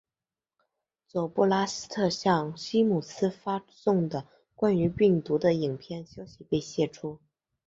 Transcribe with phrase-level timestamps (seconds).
[1.05, 7.19] 佐布拉斯特向西姆斯发送的关于病毒的影片消息被泄出。